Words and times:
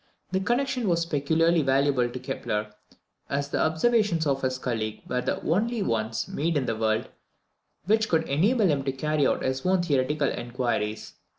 This 0.31 0.41
connexion 0.43 0.87
was 0.87 1.05
peculiarly 1.05 1.61
valuable 1.61 2.09
to 2.09 2.19
Kepler, 2.19 2.73
as 3.29 3.49
the 3.49 3.59
observations 3.59 4.25
of 4.25 4.41
his 4.41 4.57
colleague 4.57 5.03
were 5.07 5.21
the 5.21 5.39
only 5.43 5.83
ones 5.83 6.27
made 6.27 6.57
in 6.57 6.65
the 6.65 6.75
world 6.75 7.09
which 7.85 8.09
could 8.09 8.23
enable 8.27 8.65
him 8.65 8.83
to 8.85 8.93
carry 8.93 9.27
on 9.27 9.43
his 9.43 9.63
own 9.63 9.83
theoretical 9.83 10.29
inquiries. 10.31 11.13